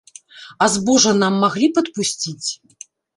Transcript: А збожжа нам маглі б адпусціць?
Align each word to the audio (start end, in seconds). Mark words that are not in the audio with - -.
А 0.65 0.69
збожжа 0.75 1.13
нам 1.23 1.37
маглі 1.43 1.69
б 1.75 1.83
адпусціць? 1.83 2.49